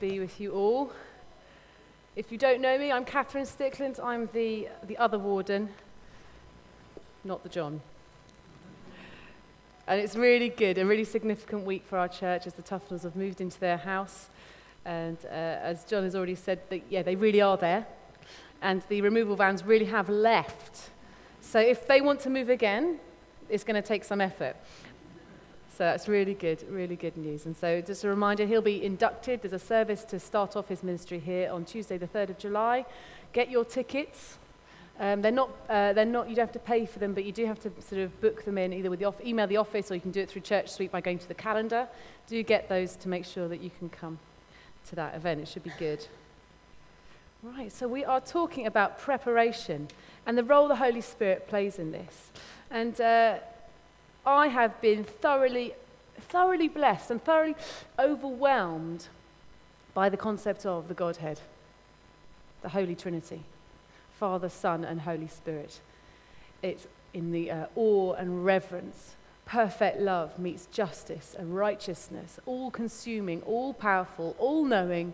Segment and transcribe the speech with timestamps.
[0.00, 0.90] be with you all.
[2.16, 4.02] If you don't know me, I'm Katherine Stickland.
[4.02, 5.68] I'm the, the other warden,
[7.22, 7.82] not the John.
[9.86, 13.14] And it's really good, a really significant week for our church as the Tufnells have
[13.14, 14.30] moved into their house.
[14.86, 17.86] And uh, as John has already said, that, yeah, they really are there.
[18.62, 20.88] And the removal vans really have left.
[21.42, 23.00] So if they want to move again,
[23.50, 24.56] it's going to take some effort.
[25.80, 27.46] So that's really good, really good news.
[27.46, 29.40] And so just a reminder, he'll be inducted.
[29.40, 32.84] There's a service to start off his ministry here on Tuesday, the 3rd of July.
[33.32, 34.36] Get your tickets.
[34.98, 37.32] Um, they're not, uh, they're not, you don't have to pay for them, but you
[37.32, 39.90] do have to sort of book them in either with the off- email the office
[39.90, 41.88] or you can do it through Church Suite by going to the calendar.
[42.26, 44.18] Do get those to make sure that you can come
[44.90, 45.40] to that event.
[45.40, 46.06] It should be good.
[47.42, 49.88] Right, so we are talking about preparation
[50.26, 52.32] and the role the Holy Spirit plays in this.
[52.70, 53.38] And uh,
[54.24, 55.74] I have been thoroughly,
[56.18, 57.56] thoroughly blessed and thoroughly
[57.98, 59.08] overwhelmed
[59.94, 61.40] by the concept of the Godhead,
[62.62, 63.42] the Holy Trinity,
[64.18, 65.80] Father, Son, and Holy Spirit.
[66.62, 69.16] It's in the uh, awe and reverence.
[69.46, 75.12] Perfect love meets justice and righteousness, all consuming, all powerful, all knowing,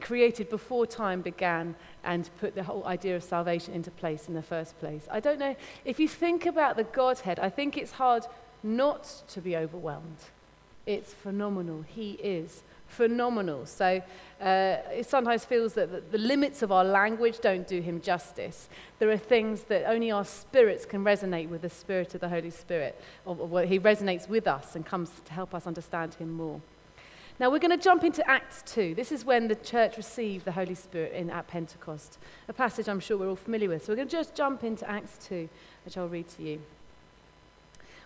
[0.00, 4.42] created before time began and put the whole idea of salvation into place in the
[4.42, 5.06] first place.
[5.10, 8.24] I don't know, if you think about the Godhead, I think it's hard
[8.64, 10.18] not to be overwhelmed.
[10.86, 11.82] It's phenomenal.
[11.82, 13.66] He is phenomenal.
[13.66, 14.02] So
[14.40, 18.68] uh, it sometimes feels that the, limits of our language don't do him justice.
[18.98, 22.50] There are things that only our spirits can resonate with the Spirit of the Holy
[22.50, 23.00] Spirit.
[23.26, 26.60] Of what he resonates with us and comes to help us understand him more.
[27.40, 28.94] Now we're going to jump into Acts 2.
[28.94, 32.18] This is when the church received the Holy Spirit in, at Pentecost,
[32.48, 33.84] a passage I'm sure we're all familiar with.
[33.84, 35.48] So we're going to just jump into Acts 2,
[35.84, 36.60] which I'll read to you.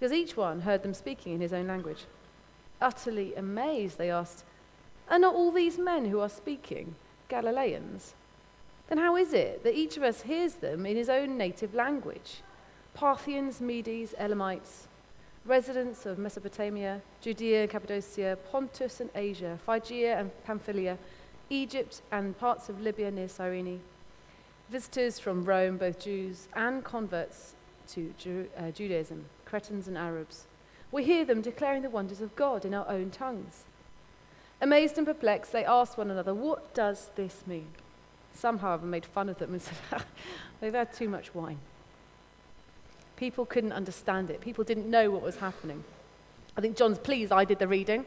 [0.00, 2.06] because each one heard them speaking in his own language.
[2.80, 4.44] Utterly amazed, they asked,
[5.10, 6.94] Are not all these men who are speaking
[7.28, 8.14] Galileans?
[8.88, 12.40] Then how is it that each of us hears them in his own native language?
[12.94, 14.88] Parthians, Medes, Elamites,
[15.44, 20.96] residents of Mesopotamia, Judea Cappadocia, Pontus and Asia, Phrygia and Pamphylia,
[21.50, 23.82] Egypt and parts of Libya near Cyrene,
[24.70, 27.54] visitors from Rome, both Jews and converts
[27.88, 29.26] to Ju- uh, Judaism.
[29.50, 30.44] Cretans and Arabs.
[30.92, 33.64] We hear them declaring the wonders of God in our own tongues.
[34.60, 37.66] Amazed and perplexed, they asked one another, What does this mean?
[38.32, 40.04] Some, however, made fun of them and said,
[40.60, 41.58] They've had too much wine.
[43.16, 45.82] People couldn't understand it, people didn't know what was happening.
[46.56, 48.04] I think John's pleased I did the reading.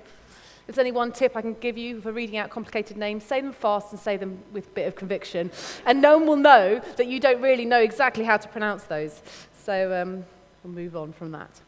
[0.65, 3.41] If there's any one tip I can give you for reading out complicated names, say
[3.41, 5.51] them fast and say them with a bit of conviction.
[5.85, 9.21] And no one will know that you don't really know exactly how to pronounce those.
[9.65, 10.25] So, um,
[10.63, 11.61] we'll move on from that.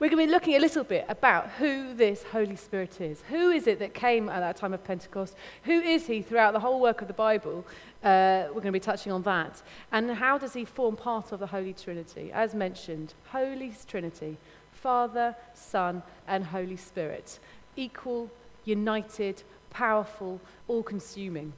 [0.00, 3.22] We're going to be looking a little bit about who this Holy Spirit is.
[3.30, 5.36] Who is it that came at that time of Pentecost?
[5.64, 7.64] Who is he throughout the whole work of the Bible?
[8.02, 9.62] Uh, we're going to be touching on that.
[9.92, 12.32] And how does he form part of the Holy Trinity?
[12.32, 14.36] As mentioned, Holy Trinity
[14.84, 17.38] Father, Son, and Holy Spirit.
[17.74, 18.30] Equal,
[18.66, 21.54] united, powerful, all consuming.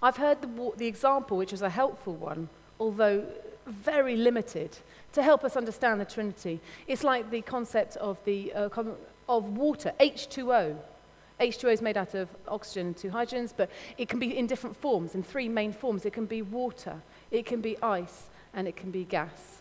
[0.00, 3.24] I've heard the, the example, which was a helpful one, although
[3.66, 4.76] very limited,
[5.12, 6.60] to help us understand the Trinity.
[6.86, 8.68] It's like the concept of, the, uh,
[9.28, 10.76] of water, H2O.
[11.40, 14.76] H2O is made out of oxygen and two hydrogens, but it can be in different
[14.76, 16.04] forms, in three main forms.
[16.04, 16.96] It can be water,
[17.30, 18.24] it can be ice,
[18.54, 19.58] and it can be gas.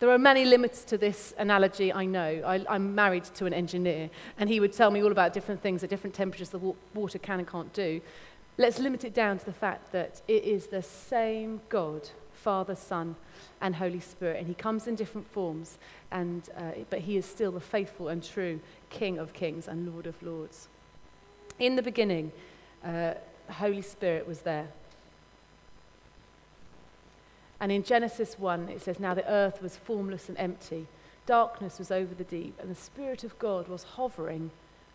[0.00, 2.42] There are many limits to this analogy, I know.
[2.44, 5.84] I, I'm married to an engineer, and he would tell me all about different things
[5.84, 8.00] at different temperatures the water can and can't do.
[8.56, 12.08] Let's limit it down to the fact that it is the same God
[12.44, 13.16] Father, Son,
[13.60, 14.38] and Holy Spirit.
[14.38, 15.78] And he comes in different forms,
[16.10, 18.60] and, uh, but he is still the faithful and true
[18.90, 20.68] King of kings and Lord of lords.
[21.58, 22.32] In the beginning,
[22.84, 23.14] uh,
[23.48, 24.68] Holy Spirit was there.
[27.60, 30.86] And in Genesis 1, it says, Now the earth was formless and empty,
[31.24, 34.50] darkness was over the deep, and the Spirit of God was hovering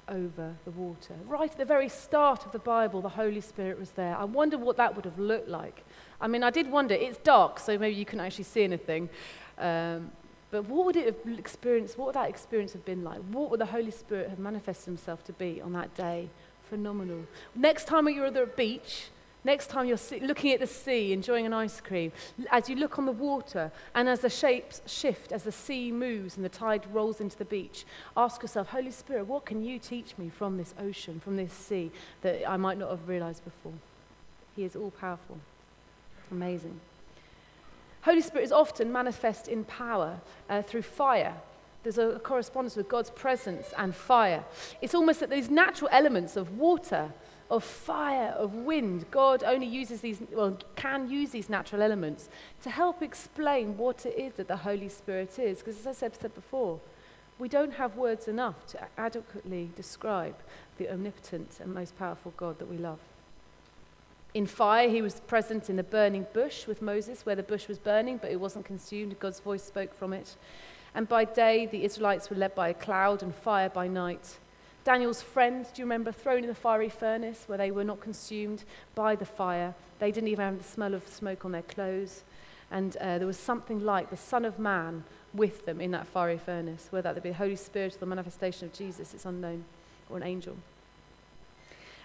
[0.09, 1.15] over the water.
[1.27, 4.15] Right at the very start of the Bible, the Holy Spirit was there.
[4.15, 5.83] I wonder what that would have looked like
[6.21, 9.09] I mean, I did wonder, it's dark, so maybe you couldn't actually see anything.
[9.57, 10.11] Um,
[10.51, 13.19] but what would it have experienced, what would that experience have been like?
[13.31, 16.29] What would the Holy Spirit have manifested himself to be on that day
[16.69, 17.25] phenomenal.
[17.55, 19.09] Next time you're at the beach,
[19.43, 22.11] next time you're looking at the sea, enjoying an ice cream,
[22.51, 26.35] as you look on the water and as the shapes shift, as the sea moves
[26.35, 30.17] and the tide rolls into the beach, ask yourself, Holy Spirit, what can you teach
[30.17, 31.91] me from this ocean, from this sea
[32.21, 33.73] that I might not have realized before?
[34.55, 35.37] He is all powerful.
[36.31, 36.79] Amazing.
[38.01, 40.19] Holy Spirit is often manifest in power
[40.49, 41.33] uh, through fire.
[41.83, 44.43] There's a, a correspondence with God's presence and fire.
[44.81, 47.11] It's almost that these natural elements of water,
[47.49, 52.29] of fire, of wind, God only uses these, well, can use these natural elements
[52.61, 55.59] to help explain what it is that the Holy Spirit is.
[55.59, 56.79] Because as I said, said before,
[57.39, 60.35] we don't have words enough to adequately describe
[60.77, 62.99] the omnipotent and most powerful God that we love.
[64.35, 67.79] In fire, he was present in the burning bush with Moses, where the bush was
[67.79, 69.19] burning, but it wasn't consumed.
[69.19, 70.35] God's voice spoke from it.
[70.93, 74.37] And by day, the Israelites were led by a cloud and fire by night.
[74.83, 78.63] Daniel's friends, do you remember, thrown in the fiery furnace where they were not consumed
[78.95, 79.75] by the fire?
[79.99, 82.23] They didn't even have the smell of smoke on their clothes.
[82.71, 85.03] And uh, there was something like the Son of Man
[85.33, 88.67] with them in that fiery furnace, whether that be the Holy Spirit or the manifestation
[88.67, 89.65] of Jesus, it's unknown,
[90.09, 90.55] or an angel.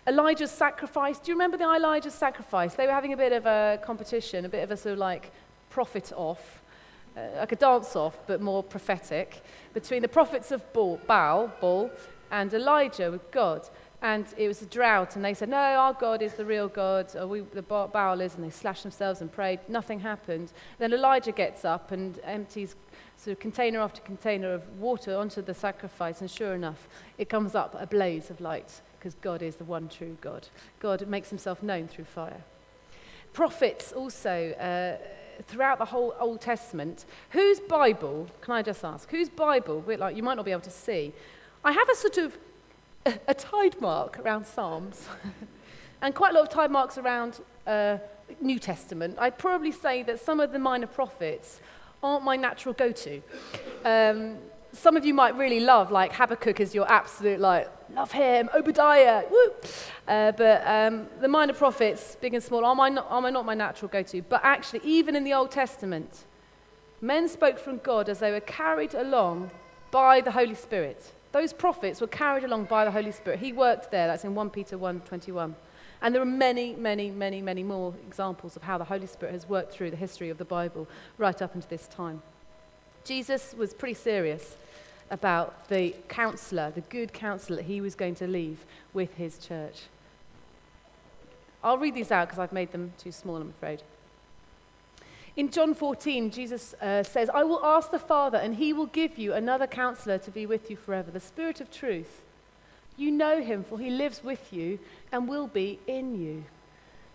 [0.07, 1.19] Elijah's sacrifice.
[1.19, 2.75] Do you remember the Elijah's sacrifice?
[2.75, 5.31] They were having a bit of a competition, a bit of a sort of like
[5.71, 6.61] prophet off,
[7.17, 9.43] uh, like a dance off, but more prophetic,
[9.73, 11.91] between the prophets of Baal, Baal
[12.35, 13.69] and Elijah with God.
[14.03, 17.15] And it was a drought, and they said, No, our God is the real God,
[17.27, 19.61] we, the Baal is, and they slashed themselves and prayed.
[19.69, 20.53] Nothing happened.
[20.79, 22.77] Then Elijah gets up and empties
[23.17, 27.55] sort of container after container of water onto the sacrifice, and sure enough, it comes
[27.55, 30.49] up a blaze of light because God is the one true God.
[30.81, 32.43] God makes himself known through fire.
[33.33, 39.31] Prophets also, uh, throughout the whole Old Testament, whose Bible, can I just ask, whose
[39.31, 41.15] Bible, like you might not be able to see,
[41.65, 42.37] I have a sort of
[43.07, 45.09] a, a tide mark around Psalms
[46.03, 47.97] and quite a lot of tide marks around uh,
[48.41, 49.17] New Testament.
[49.19, 51.61] I'd probably say that some of the minor prophets
[52.03, 53.23] aren't my natural go-to.
[53.83, 54.37] Um,
[54.73, 59.23] some of you might really love, like Habakkuk is your absolute, like, love him, Obadiah,
[59.31, 59.53] woo.
[60.07, 63.55] Uh, but um, the minor prophets, big and small, are, my are my, not my
[63.55, 64.21] natural go to.
[64.21, 66.25] But actually, even in the Old Testament,
[67.01, 69.51] men spoke from God as they were carried along
[69.91, 71.13] by the Holy Spirit.
[71.35, 73.41] Those prophets were carried along by the Holy Spirit.
[73.41, 74.07] He worked there.
[74.07, 75.57] That's in 1 Peter 1 21.
[76.01, 79.49] And there are many, many, many, many more examples of how the Holy Spirit has
[79.49, 80.87] worked through the history of the Bible
[81.19, 82.23] right up into this time.
[83.03, 84.57] Jesus was pretty serious
[85.11, 89.83] about the counselor, the good counselor that he was going to leave with his church.
[91.65, 93.83] I'll read these out because I've made them too small, I'm afraid.
[95.37, 99.19] In John 14, Jesus uh, says, I will ask the Father, and he will give
[99.19, 102.23] you another counselor to be with you forever, the Spirit of truth.
[102.97, 104.79] You know him, for he lives with you
[105.11, 106.45] and will be in you.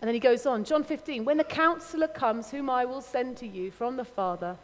[0.01, 3.37] And then he goes on, John 15, when the counselor comes, whom I will send
[3.37, 4.57] to you from the Father,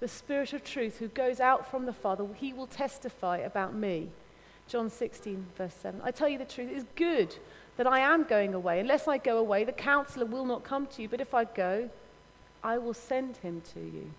[0.00, 4.08] the Spirit of truth who goes out from the Father, he will testify about me.
[4.68, 6.00] John 16, verse 7.
[6.02, 7.36] I tell you the truth, it is good
[7.76, 8.80] that I am going away.
[8.80, 11.08] Unless I go away, the counselor will not come to you.
[11.08, 11.90] But if I go,
[12.66, 14.10] I will send him to you.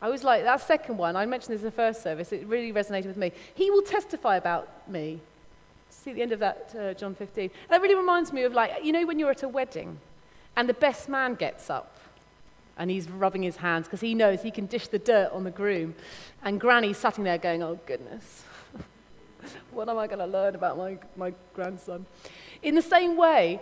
[0.00, 2.72] I was like, that second one, I mentioned this in the first service, it really
[2.72, 3.32] resonated with me.
[3.54, 5.20] He will testify about me.
[5.90, 7.44] See the end of that, uh, John 15.
[7.44, 9.98] And that really reminds me of, like, you know, when you're at a wedding
[10.56, 11.98] and the best man gets up
[12.78, 15.50] and he's rubbing his hands because he knows he can dish the dirt on the
[15.50, 15.94] groom.
[16.42, 18.44] And Granny's sitting there going, Oh, goodness,
[19.72, 22.06] what am I going to learn about my, my grandson?
[22.62, 23.60] In the same way,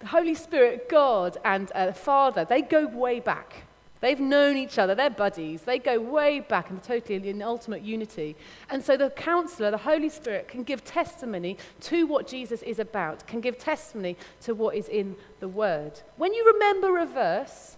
[0.00, 3.64] the Holy Spirit, God, and uh, Father, they go way back.
[4.00, 5.62] They've known each other, they're buddies.
[5.62, 8.36] They go way back and totally in ultimate unity.
[8.70, 13.26] And so the counselor, the Holy Spirit, can give testimony to what Jesus is about,
[13.26, 16.00] can give testimony to what is in the Word.
[16.16, 17.76] When you remember a verse,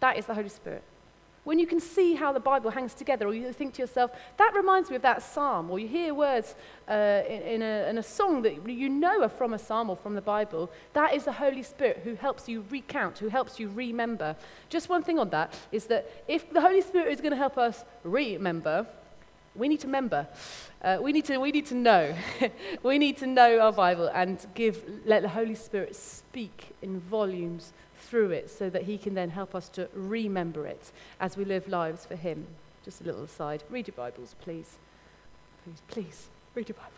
[0.00, 0.82] that is the Holy Spirit.
[1.44, 4.52] When you can see how the Bible hangs together, or you think to yourself, that
[4.54, 6.54] reminds me of that psalm, or you hear words
[6.88, 9.96] uh, in, in, a, in a song that you know are from a psalm or
[9.96, 13.68] from the Bible, that is the Holy Spirit who helps you recount, who helps you
[13.68, 14.34] remember.
[14.70, 17.58] Just one thing on that is that if the Holy Spirit is going to help
[17.58, 18.86] us remember,
[19.54, 20.26] we need to remember.
[20.82, 22.14] Uh, we, need to, we need to know.
[22.82, 27.72] we need to know our Bible and give, let the Holy Spirit speak in volumes
[28.08, 31.68] through it so that He can then help us to remember it as we live
[31.68, 32.46] lives for Him.
[32.84, 33.62] Just a little aside.
[33.70, 34.76] Read your Bibles, please.
[35.64, 36.92] Please, please, read your Bibles.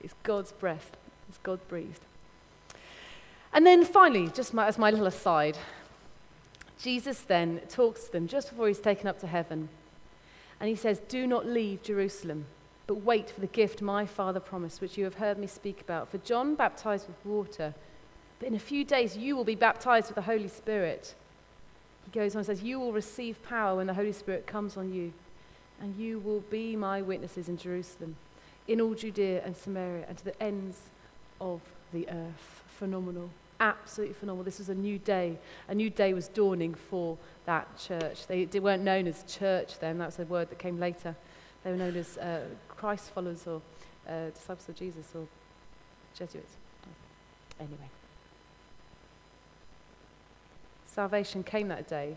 [0.00, 0.90] It's God's breath,
[1.28, 2.00] it's God breathed.
[3.52, 5.58] And then finally, just my, as my little aside,
[6.80, 9.68] Jesus then talks to them just before he's taken up to heaven.
[10.58, 12.46] And he says, Do not leave Jerusalem.
[12.86, 16.10] but wait for the gift my Father promised, which you have heard me speak about.
[16.10, 17.74] For John baptized with water,
[18.42, 21.14] but in a few days you will be baptized with the Holy Spirit.
[22.04, 24.92] He goes on and says, You will receive power when the Holy Spirit comes on
[24.92, 25.12] you,
[25.80, 28.16] and you will be my witnesses in Jerusalem,
[28.66, 30.80] in all Judea and Samaria, and to the ends
[31.40, 31.60] of
[31.92, 32.64] the earth.
[32.80, 33.30] Phenomenal.
[33.60, 34.42] Absolutely phenomenal.
[34.42, 35.38] This was a new day.
[35.68, 38.26] A new day was dawning for that church.
[38.26, 41.14] They, weren't known as church then, that's a word that came later.
[41.62, 43.62] They were known as uh, Christ followers or
[44.08, 45.28] uh, disciples of Jesus or
[46.16, 46.56] Jesuits.
[47.60, 47.88] Anyway.
[50.94, 52.16] Salvation came that day.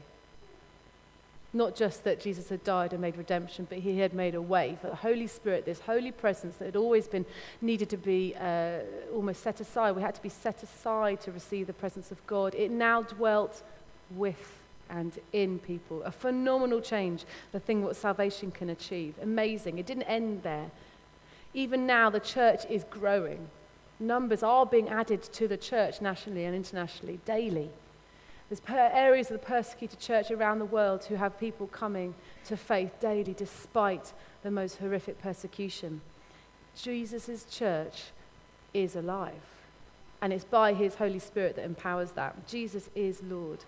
[1.54, 4.78] Not just that Jesus had died and made redemption, but he had made a way
[4.82, 7.26] for the Holy Spirit, this holy presence that had always been
[7.62, 8.80] needed to be uh,
[9.14, 9.94] almost set aside.
[9.96, 12.54] We had to be set aside to receive the presence of God.
[12.56, 13.64] It now dwelt
[14.12, 16.04] with and in people.
[16.04, 19.16] A phenomenal change, the thing what salvation can achieve.
[19.22, 19.78] Amazing.
[19.78, 20.70] It didn't end there.
[21.54, 23.48] Even now, the church is growing.
[24.02, 27.70] Numbers are being added to the church nationally and internationally daily.
[28.50, 32.14] There's areas of the persecuted church around the world who have people coming
[32.46, 36.02] to faith daily despite the most horrific persecution.
[36.80, 38.04] Jesus' church
[38.74, 39.34] is alive.
[40.22, 42.48] And it's by his Holy Spirit that empowers that.
[42.48, 43.60] Jesus is Lord.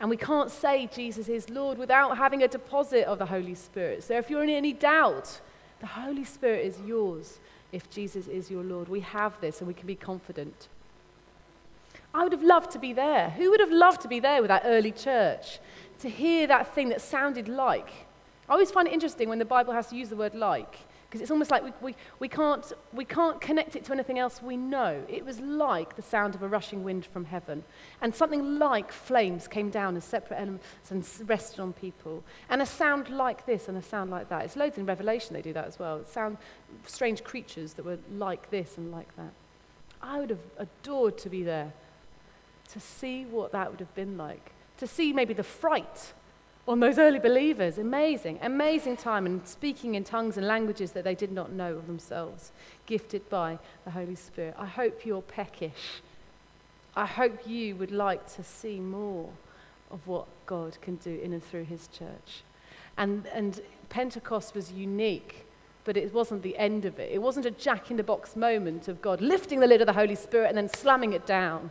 [0.00, 4.02] And we can't say Jesus is Lord without having a deposit of the Holy Spirit.
[4.04, 5.40] So if you're in any doubt,
[5.80, 7.38] the Holy Spirit is yours
[7.72, 8.88] if Jesus is your Lord.
[8.88, 10.68] We have this and we can be confident.
[12.16, 13.30] I would have loved to be there.
[13.30, 15.58] Who would have loved to be there with that early church?
[15.98, 17.90] To hear that thing that sounded like.
[18.48, 21.20] I always find it interesting when the Bible has to use the word like because
[21.20, 24.56] it's almost like we, we, we, can't, we can't connect it to anything else we
[24.56, 25.04] know.
[25.08, 27.64] It was like the sound of a rushing wind from heaven.
[28.00, 32.24] And something like flames came down as separate elements and rested on people.
[32.48, 34.44] And a sound like this and a sound like that.
[34.46, 35.98] It's loads in Revelation they do that as well.
[35.98, 36.38] It sound
[36.86, 39.32] strange creatures that were like this and like that.
[40.02, 41.72] I would have adored to be there,
[42.68, 46.12] to see what that would have been like, to see maybe the fright
[46.68, 47.78] on those early believers.
[47.78, 51.86] Amazing, amazing time and speaking in tongues and languages that they did not know of
[51.86, 52.52] themselves,
[52.86, 54.54] gifted by the Holy Spirit.
[54.58, 56.02] I hope you're peckish.
[56.96, 59.30] I hope you would like to see more
[59.90, 62.42] of what God can do in and through his church.
[62.96, 65.46] And, and Pentecost was unique,
[65.84, 67.12] but it wasn't the end of it.
[67.12, 69.92] It wasn't a jack in the box moment of God lifting the lid of the
[69.92, 71.70] Holy Spirit and then slamming it down.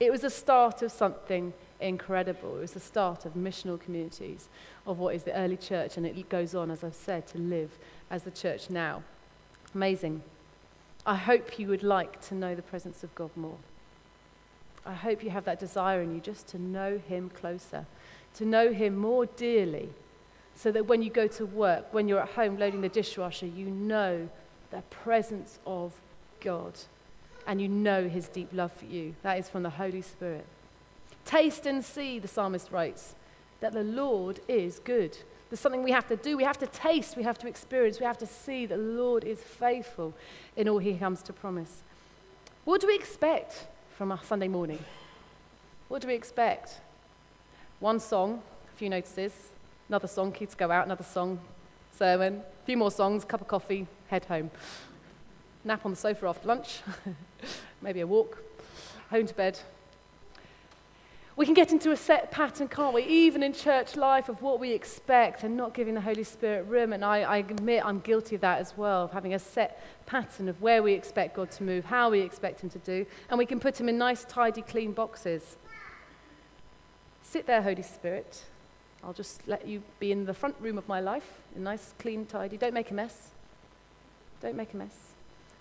[0.00, 2.56] It was the start of something incredible.
[2.56, 4.48] It was the start of missional communities,
[4.86, 7.78] of what is the early church, and it goes on, as I've said, to live
[8.10, 9.02] as the church now.
[9.74, 10.22] Amazing.
[11.04, 13.58] I hope you would like to know the presence of God more.
[14.84, 17.86] I hope you have that desire in you just to know Him closer,
[18.34, 19.90] to know Him more dearly,
[20.54, 23.66] so that when you go to work, when you're at home loading the dishwasher, you
[23.66, 24.28] know
[24.70, 25.92] the presence of
[26.40, 26.74] God
[27.46, 29.14] and you know His deep love for you.
[29.22, 30.46] That is from the Holy Spirit.
[31.24, 33.14] Taste and see, the psalmist writes,
[33.60, 35.16] that the Lord is good.
[35.48, 36.36] There's something we have to do.
[36.36, 39.24] We have to taste, we have to experience, we have to see that the Lord
[39.24, 40.14] is faithful
[40.56, 41.82] in all he comes to promise.
[42.64, 44.78] What do we expect from a Sunday morning?
[45.88, 46.80] What do we expect?
[47.80, 49.32] One song, a few notices,
[49.88, 51.38] another song, kids go out, another song,
[51.96, 54.50] sermon, a few more songs, cup of coffee, head home.
[55.64, 56.80] Nap on the sofa after lunch,
[57.82, 58.38] maybe a walk,
[59.10, 59.58] home to bed,
[61.34, 63.04] we can get into a set pattern, can't we?
[63.04, 66.92] Even in church life, of what we expect and not giving the Holy Spirit room.
[66.92, 70.48] And I, I, admit I'm guilty of that as well, of having a set pattern
[70.48, 73.06] of where we expect God to move, how we expect Him to do.
[73.30, 75.56] And we can put Him in nice, tidy, clean boxes.
[77.22, 78.42] Sit there, Holy Spirit.
[79.02, 82.26] I'll just let you be in the front room of my life, in nice, clean,
[82.26, 82.58] tidy.
[82.58, 83.30] Don't make a mess.
[84.42, 85.11] Don't make a mess.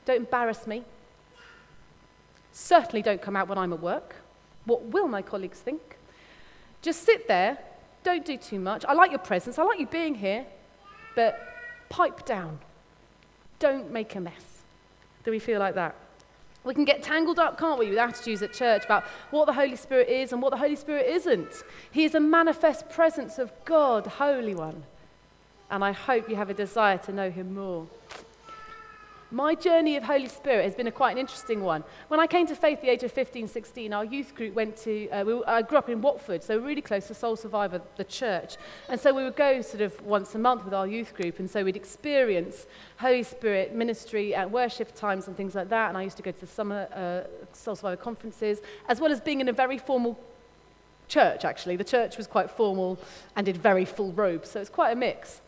[0.05, 0.83] Don't embarrass me.
[2.51, 4.15] Certainly don't come out when I'm at work.
[4.65, 5.81] What will my colleagues think?
[6.81, 7.57] Just sit there,
[8.03, 8.83] don't do too much.
[8.85, 10.45] I like your presence, I like you being here,
[11.15, 11.39] but
[11.89, 12.59] pipe down.
[13.59, 14.63] Don't make a mess.
[15.23, 15.95] Do we feel like that?
[16.63, 19.75] We can get tangled up, can't we, with attitudes at church about what the Holy
[19.75, 21.63] Spirit is and what the Holy Spirit isn't.
[21.91, 24.83] He is a manifest presence of God, Holy One.
[25.71, 27.87] And I hope you have a desire to know Him more.
[29.33, 31.85] My journey of Holy Spirit has been a quite an interesting one.
[32.09, 34.75] When I came to faith at the age of 15, 16, our youth group went
[34.77, 37.81] to, uh, we, I grew up in Watford, so we're really close to Soul Survivor,
[37.95, 38.57] the church.
[38.89, 41.49] And so we would go sort of once a month with our youth group, and
[41.49, 42.65] so we'd experience
[42.97, 45.87] Holy Spirit ministry at worship times and things like that.
[45.87, 48.59] And I used to go to the summer uh, Soul Survivor conferences,
[48.89, 50.19] as well as being in a very formal
[51.07, 51.77] church, actually.
[51.77, 52.99] The church was quite formal
[53.37, 55.39] and did very full robes, so it's quite a mix.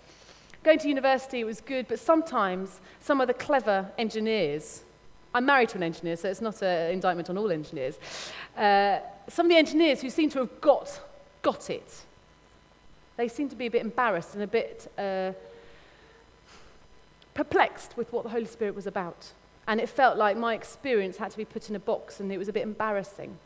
[0.63, 4.83] Going to university, was good, but sometimes some of the clever engineers,
[5.33, 7.99] I'm married to an engineer, so it's not an indictment on all engineers,
[8.57, 11.01] uh, some of the engineers who seem to have got,
[11.41, 12.05] got it,
[13.17, 15.33] they seem to be a bit embarrassed and a bit uh,
[17.33, 19.31] perplexed with what the Holy Spirit was about.
[19.67, 22.37] And it felt like my experience had to be put in a box, and it
[22.37, 23.37] was a bit embarrassing.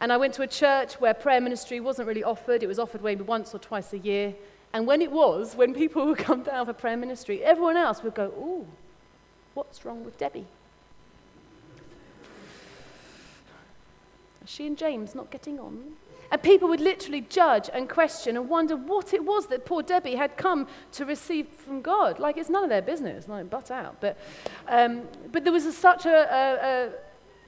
[0.00, 2.62] And I went to a church where prayer ministry wasn't really offered.
[2.62, 4.34] It was offered maybe once or twice a year.
[4.72, 8.14] And when it was, when people would come down for prayer ministry, everyone else would
[8.14, 8.66] go, Ooh,
[9.54, 10.46] what's wrong with Debbie?
[14.44, 15.92] She and James not getting on?
[16.32, 20.14] And people would literally judge and question and wonder what it was that poor Debbie
[20.14, 22.18] had come to receive from God.
[22.18, 24.00] Like it's none of their business, like butt out.
[24.00, 24.16] But,
[24.66, 26.88] um, but there was a, such, a, a,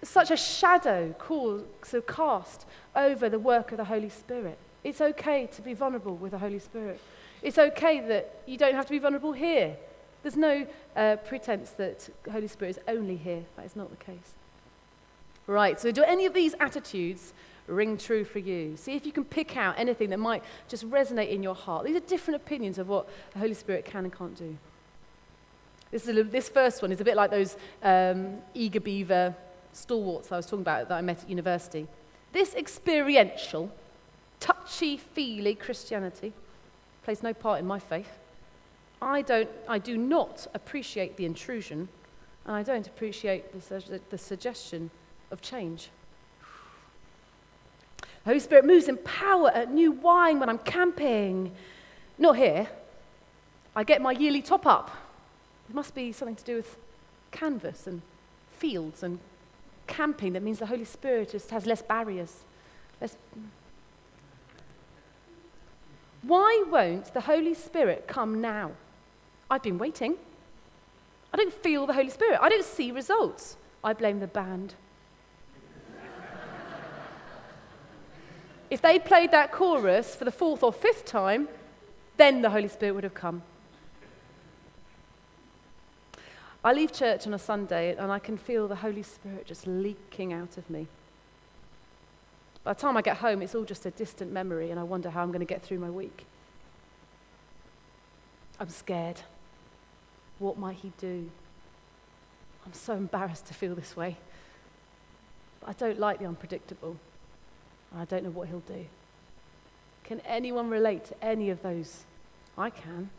[0.02, 4.58] a, such a shadow called, so cast over the work of the Holy Spirit.
[4.84, 7.00] It's okay to be vulnerable with the Holy Spirit.
[7.44, 9.76] It's okay that you don't have to be vulnerable here.
[10.22, 13.44] There's no uh, pretense that Holy Spirit is only here.
[13.56, 14.32] That is not the case.
[15.46, 17.34] Right, so do any of these attitudes
[17.66, 18.78] ring true for you.
[18.78, 21.84] See if you can pick out anything that might just resonate in your heart.
[21.84, 24.56] These are different opinions of what the Holy Spirit can and can't do.
[25.90, 29.34] This, is a, this first one is a bit like those um, eager beaver
[29.74, 31.86] stalwarts I was talking about that I met at university.
[32.32, 33.70] This experiential,
[34.40, 36.32] touchy feely Christianity
[37.04, 38.18] plays no part in my faith.
[39.00, 41.88] I, don't, I do not appreciate the intrusion,
[42.46, 44.90] and I don't appreciate the, the suggestion
[45.30, 45.90] of change.
[48.00, 51.52] The Holy Spirit moves in power at New Wine when I'm camping.
[52.16, 52.68] Not here.
[53.76, 54.90] I get my yearly top up.
[55.68, 56.76] It must be something to do with
[57.30, 58.00] canvas and
[58.56, 59.18] fields and
[59.86, 62.44] camping that means the Holy Spirit just has less barriers.
[63.00, 63.16] Less...
[66.26, 68.72] Why won't the Holy Spirit come now?
[69.50, 70.16] I've been waiting.
[71.32, 72.38] I don't feel the Holy Spirit.
[72.40, 73.56] I don't see results.
[73.82, 74.74] I blame the band.
[78.70, 81.48] If they'd played that chorus for the fourth or fifth time,
[82.16, 83.42] then the Holy Spirit would have come.
[86.64, 90.32] I leave church on a Sunday and I can feel the Holy Spirit just leaking
[90.32, 90.86] out of me.
[92.64, 95.10] By the time I get home, it's all just a distant memory, and I wonder
[95.10, 96.26] how I'm going to get through my week.
[98.58, 99.20] I'm scared.
[100.38, 101.30] What might He do?
[102.64, 104.16] I'm so embarrassed to feel this way.
[105.60, 106.96] But I don't like the unpredictable.
[107.96, 108.86] I don't know what he'll do.
[110.04, 112.04] Can anyone relate to any of those?
[112.58, 113.10] I can.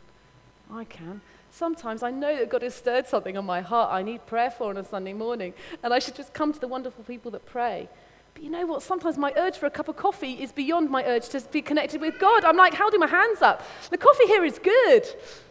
[0.72, 1.20] I can.
[1.50, 4.70] Sometimes I know that God has stirred something on my heart I need prayer for
[4.70, 7.88] on a Sunday morning, and I should just come to the wonderful people that pray.
[8.36, 8.82] But you know what?
[8.82, 12.02] Sometimes my urge for a cup of coffee is beyond my urge to be connected
[12.02, 12.44] with God.
[12.44, 13.62] I'm like holding my hands up.
[13.88, 15.06] The coffee here is good.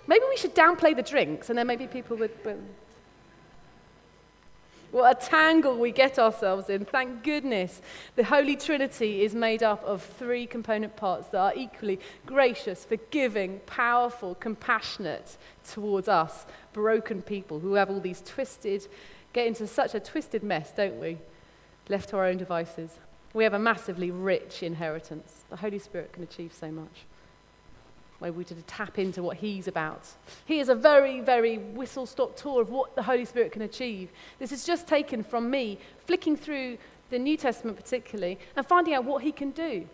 [0.05, 2.31] Maybe we should downplay the drinks, and then maybe people would.
[2.45, 2.63] would
[4.95, 6.85] what a tangle we get ourselves in.
[6.85, 7.81] Thank goodness
[8.15, 13.59] the Holy Trinity is made up of three component parts that are equally gracious, forgiving,
[13.65, 15.35] powerful, compassionate
[15.67, 18.87] towards us, broken people who have all these twisted,
[19.33, 21.17] get into such a twisted mess, don't we?
[21.89, 22.99] Left to our own devices.
[23.33, 25.43] We have a massively rich inheritance.
[25.49, 27.05] The Holy Spirit can achieve so much
[28.19, 30.07] where we to tap into what he's about.
[30.45, 34.09] He is a very, very whistle stop tour of what the Holy Spirit can achieve.
[34.39, 36.77] This is just taken from me flicking through
[37.09, 39.87] the New Testament, particularly, and finding out what he can do.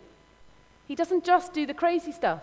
[0.86, 2.42] He doesn't just do the crazy stuff.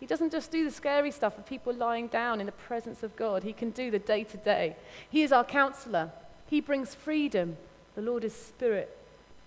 [0.00, 3.16] He doesn't just do the scary stuff of people lying down in the presence of
[3.16, 3.42] God.
[3.42, 4.76] He can do the day to day.
[5.10, 6.12] He is our counselor.
[6.46, 7.56] He brings freedom.
[7.98, 8.96] The Lord is spirit,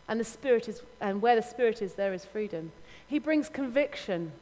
[0.10, 2.74] and the spirit is and where the spirit is there is freedom.
[3.08, 4.34] He brings conviction.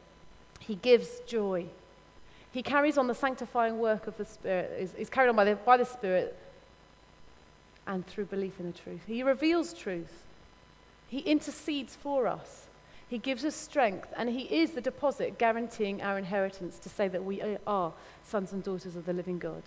[0.60, 1.68] He gives joy.
[2.52, 5.56] He carries on the sanctifying work of the Spirit, is, is carried on by the,
[5.58, 6.36] by the Spirit
[7.86, 9.02] and through belief in the truth.
[9.06, 10.24] He reveals truth.
[11.08, 12.66] He intercedes for us.
[13.08, 17.24] He gives us strength, and He is the deposit guaranteeing our inheritance to say that
[17.24, 17.94] we are
[18.24, 19.62] sons and daughters of the living God.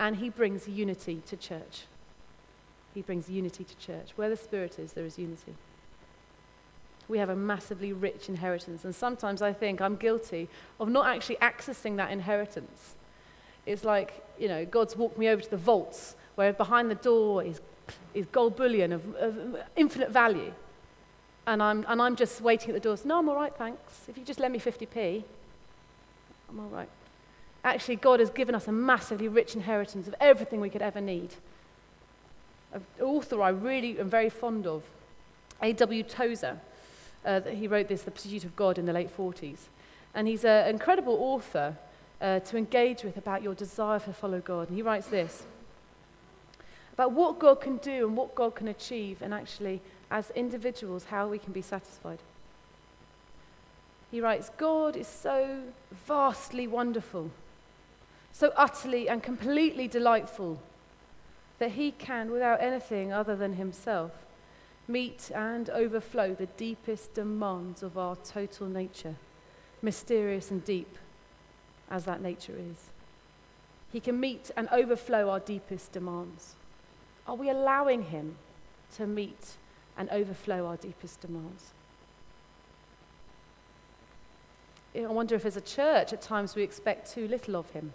[0.00, 1.84] And He brings unity to church.
[2.94, 4.10] He brings unity to church.
[4.16, 5.54] Where the Spirit is, there is unity
[7.10, 8.84] we have a massively rich inheritance.
[8.84, 10.48] And sometimes I think I'm guilty
[10.78, 12.94] of not actually accessing that inheritance.
[13.66, 17.42] It's like, you know, God's walked me over to the vaults where behind the door
[17.42, 17.60] is,
[18.14, 20.52] is gold bullion of, of infinite value.
[21.46, 23.04] And I'm, and I'm just waiting at the doors.
[23.04, 24.08] No, I'm all right, thanks.
[24.08, 25.24] If you just lend me 50p,
[26.48, 26.88] I'm all right.
[27.64, 31.34] Actually, God has given us a massively rich inheritance of everything we could ever need.
[32.72, 34.82] An author I really am very fond of,
[35.62, 36.02] A.W.
[36.04, 36.58] Tozer,
[37.24, 39.58] uh, he wrote this, The Pursuit of God, in the late 40s.
[40.14, 41.76] And he's an incredible author
[42.20, 44.68] uh, to engage with about your desire to follow God.
[44.68, 45.44] And he writes this
[46.92, 49.80] about what God can do and what God can achieve, and actually,
[50.10, 52.18] as individuals, how we can be satisfied.
[54.10, 55.62] He writes, God is so
[56.06, 57.30] vastly wonderful,
[58.32, 60.60] so utterly and completely delightful,
[61.60, 64.10] that he can, without anything other than himself,
[64.88, 69.14] meet and overflow the deepest demands of our total nature,
[69.82, 70.98] mysterious and deep
[71.90, 72.88] as that nature is.
[73.92, 76.54] He can meet and overflow our deepest demands.
[77.26, 78.36] Are we allowing Him
[78.96, 79.56] to meet
[79.98, 81.72] and overflow our deepest demands?
[84.96, 87.92] I wonder if as a church, at times we expect too little of Him.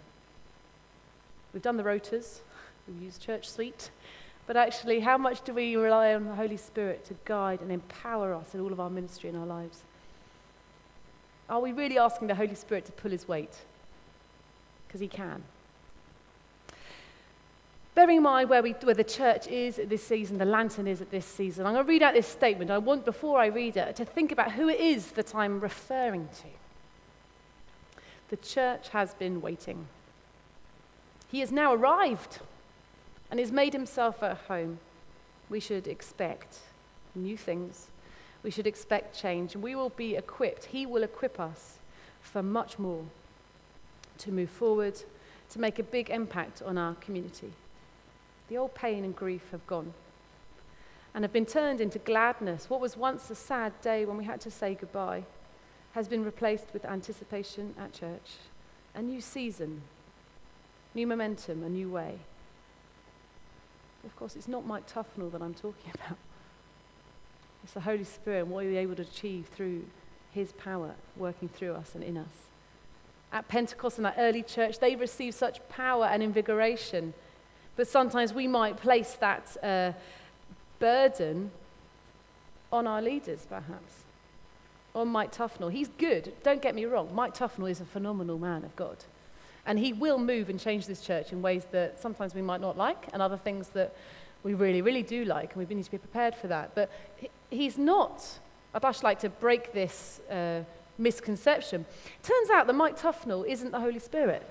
[1.52, 2.40] We've done the rotas,
[2.88, 3.90] we've used Church Suite,
[4.46, 8.32] but actually, how much do we rely on the Holy Spirit to guide and empower
[8.32, 9.82] us in all of our ministry and our lives?
[11.48, 13.56] Are we really asking the Holy Spirit to pull his weight?
[14.86, 15.42] Because he can.
[17.96, 21.00] Bearing in mind where, we, where the church is at this season, the lantern is
[21.00, 22.70] at this season, I'm going to read out this statement.
[22.70, 26.28] I want, before I read it, to think about who it is that I'm referring
[26.28, 28.00] to.
[28.28, 29.86] The church has been waiting.
[31.32, 32.40] He has now arrived
[33.30, 34.78] and has made himself at home,
[35.48, 36.58] we should expect
[37.14, 37.88] new things.
[38.42, 39.54] We should expect change.
[39.54, 40.66] And we will be equipped.
[40.66, 41.78] He will equip us
[42.20, 43.04] for much more
[44.18, 45.02] to move forward,
[45.50, 47.52] to make a big impact on our community.
[48.48, 49.92] The old pain and grief have gone
[51.14, 52.68] and have been turned into gladness.
[52.68, 55.24] What was once a sad day when we had to say goodbye
[55.92, 58.36] has been replaced with anticipation at church,
[58.94, 59.80] a new season,
[60.94, 62.18] new momentum, a new way.
[64.06, 66.16] Of course, it's not Mike Tufnell that I'm talking about.
[67.64, 69.84] It's the Holy Spirit and what we're able to achieve through
[70.32, 72.46] His power working through us and in us.
[73.32, 77.12] At Pentecost and that early church, they received such power and invigoration.
[77.74, 79.92] But sometimes we might place that uh,
[80.78, 81.50] burden
[82.72, 84.04] on our leaders, perhaps.
[84.94, 85.72] On Mike Tufnell.
[85.72, 87.12] He's good, don't get me wrong.
[87.12, 88.98] Mike Tufnell is a phenomenal man of God.
[89.66, 92.76] And he will move and change this church in ways that sometimes we might not
[92.76, 93.94] like, and other things that
[94.42, 96.74] we really, really do like, and we need to be prepared for that.
[96.74, 96.90] But
[97.50, 98.24] he's not.
[98.74, 100.60] I'd actually like to break this uh,
[100.98, 101.84] misconception.
[102.22, 104.48] Turns out that Mike Tufnell isn't the Holy Spirit.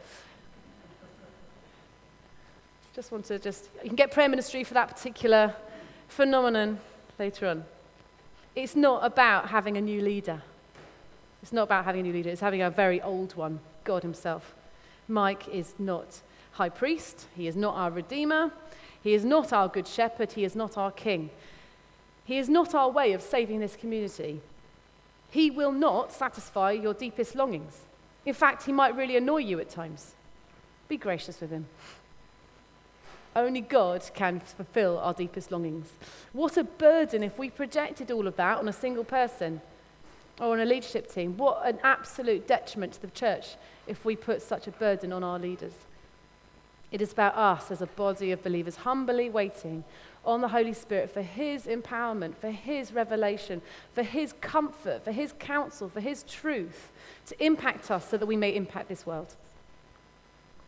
[2.93, 5.53] Just want to just, you can get prayer ministry for that particular
[6.07, 6.79] phenomenon
[7.19, 7.65] later on.
[8.55, 10.41] It's not about having a new leader.
[11.41, 14.55] It's not about having a new leader, it's having a very old one, God Himself.
[15.07, 16.21] Mike is not
[16.53, 18.51] high priest, he is not our redeemer,
[19.03, 21.29] he is not our good shepherd, he is not our king.
[22.23, 24.41] He is not our way of saving this community.
[25.29, 27.81] He will not satisfy your deepest longings.
[28.25, 30.15] In fact, he might really annoy you at times.
[30.87, 31.67] Be gracious with him.
[33.35, 35.91] Only God can fulfill our deepest longings.
[36.33, 39.61] What a burden if we projected all of that on a single person
[40.39, 41.37] or on a leadership team.
[41.37, 43.55] What an absolute detriment to the church
[43.87, 45.73] if we put such a burden on our leaders.
[46.91, 49.83] It is about us as a body of believers humbly waiting
[50.23, 53.61] on the Holy Spirit for His empowerment, for His revelation,
[53.93, 56.91] for His comfort, for His counsel, for His truth
[57.27, 59.35] to impact us so that we may impact this world.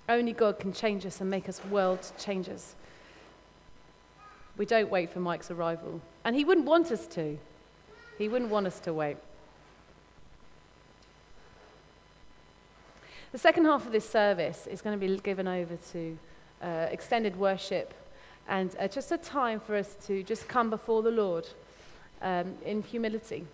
[0.10, 2.76] Only God can change us and make us world changers.
[4.58, 6.02] We don't wait for Mike's arrival.
[6.24, 7.38] And he wouldn't want us to.
[8.18, 9.18] He wouldn't want us to wait.
[13.38, 16.17] The second half of this service is going to be given over to
[16.60, 17.93] uh, extended worship
[18.47, 21.47] and uh, just a time for us to just come before the Lord
[22.23, 23.45] um, in humility.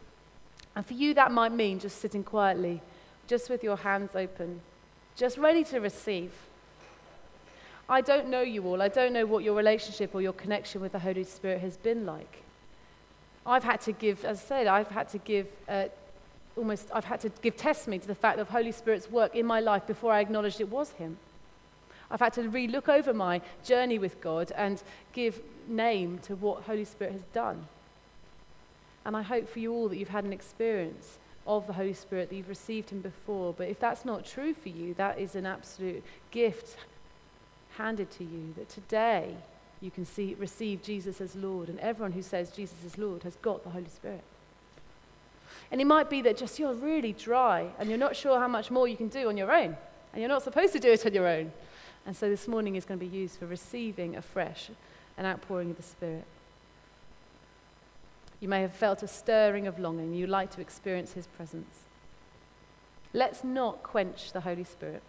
[0.74, 2.82] And for you, that might mean just sitting quietly,
[3.28, 4.62] just with your hands open,
[5.18, 6.32] just ready to receive.
[7.90, 8.82] I don't know you all.
[8.82, 12.06] I don't know what your relationship or your connection with the Holy Spirit has been
[12.06, 12.38] like.
[13.46, 15.88] I've had to give, as I said, I've had to give uh,
[16.56, 19.60] almost, I've had to give testimony to the fact of Holy Spirit's work in my
[19.60, 21.18] life before I acknowledged it was Him.
[22.12, 24.82] I've had to re look over my journey with God and
[25.14, 27.68] give name to what Holy Spirit has done.
[29.06, 32.30] And I hope for you all that you've had an experience of the Holy Spirit,
[32.30, 33.54] that you've received Him before.
[33.54, 36.78] But if that's not true for you, that is an absolute gift
[37.78, 39.36] handed to you that today
[39.82, 41.68] you can see, receive Jesus as Lord.
[41.68, 44.24] And everyone who says Jesus is Lord has got the Holy Spirit.
[45.72, 48.72] And it might be that just you're really dry and you're not sure how much
[48.72, 49.76] more you can do on your own.
[50.12, 51.52] And you're not supposed to do it on your own.
[52.06, 54.70] And so this morning is going to be used for receiving afresh
[55.18, 56.26] an outpouring of the Spirit.
[58.40, 60.14] You may have felt a stirring of longing.
[60.14, 61.80] You'd like to experience His presence.
[63.14, 65.02] Let's not quench the Holy Spirit.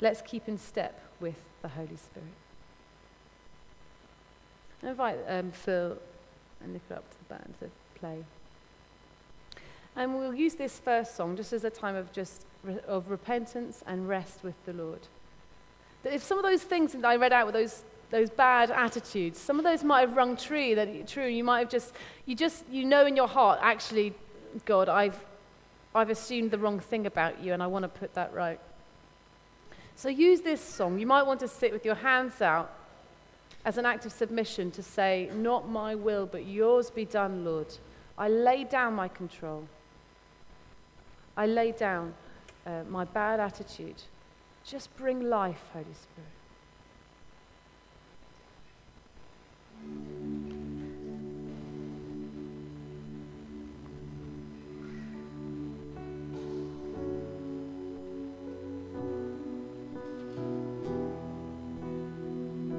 [0.00, 2.28] Let's keep in step with the Holy Spirit.
[4.82, 5.96] I invite um, Phil
[6.60, 8.24] and Nicola up to the band to play.
[9.96, 12.46] And we'll use this first song just as a time of just
[12.86, 15.00] of repentance and rest with the Lord.
[16.02, 19.38] That if some of those things that I read out were those those bad attitudes,
[19.38, 20.74] some of those might have rung true.
[20.74, 21.92] That true, you might have just
[22.26, 24.14] you just you know in your heart, actually,
[24.64, 25.18] God, I've
[25.94, 28.60] I've assumed the wrong thing about you, and I want to put that right.
[29.94, 30.98] So use this song.
[30.98, 32.72] You might want to sit with your hands out
[33.64, 37.68] as an act of submission to say, Not my will, but yours be done, Lord.
[38.18, 39.68] I lay down my control.
[41.36, 42.14] I lay down
[42.66, 44.02] uh, my bad attitude.
[44.64, 46.28] Just bring life, Holy Spirit.